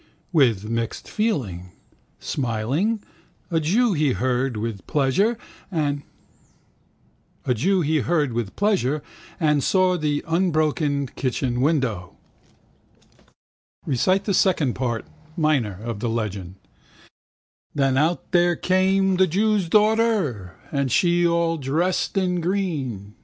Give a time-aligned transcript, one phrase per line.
[0.33, 1.73] With unmixed feeling.
[2.19, 3.03] Smiling,
[3.51, 5.37] a jew, he heard with pleasure
[5.71, 6.01] and
[7.53, 8.33] saw
[9.95, 12.17] the unbroken kitchen window.
[13.85, 15.05] Recite the second part
[15.37, 16.55] (minor) of the legend.
[17.75, 23.13] Then out there came the jew's daughter And she all dressed in green.